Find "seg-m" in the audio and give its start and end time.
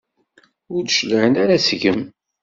1.67-2.01